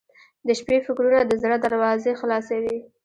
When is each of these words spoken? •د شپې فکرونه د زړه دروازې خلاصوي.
•د 0.47 0.49
شپې 0.59 0.77
فکرونه 0.85 1.19
د 1.25 1.31
زړه 1.41 1.57
دروازې 1.65 2.11
خلاصوي. 2.19 2.77